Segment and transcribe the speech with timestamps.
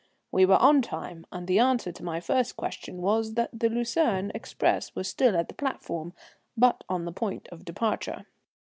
[0.31, 4.31] We were "on time," and the answer to my first question was that the Lucerne
[4.33, 6.13] express was still at the platform,
[6.57, 8.25] but on the point of departure.